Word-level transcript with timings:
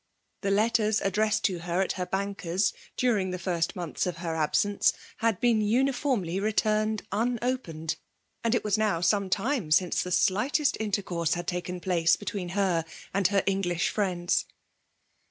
The 0.41 0.49
letters 0.49 0.99
addressed 1.01 1.43
to. 1.43 1.59
her. 1.59 1.79
at 1.83 1.91
her 1.91 2.07
banker's 2.07 2.73
during 2.97 3.29
the 3.29 3.37
first 3.37 3.75
months^ 3.75 4.07
of. 4.07 4.17
her 4.17 4.35
absence, 4.35 4.93
had 5.17 5.39
been 5.39 5.61
uniformly 5.61 6.39
returned 6.39 7.03
unopened; 7.11 7.97
and 8.43 8.55
it 8.55 8.63
was. 8.63 8.79
now 8.79 9.01
some 9.01 9.29
time 9.29 9.69
since 9.69 10.01
the 10.01 10.09
slighteet. 10.11 10.75
intercourse 10.79 11.35
had 11.35 11.45
taken 11.45 11.79
place 11.79 12.15
between 12.15 12.49
her 12.57 12.83
and 13.13 13.27
her 13.27 13.43
English 13.45 13.89
friends. 13.89 14.47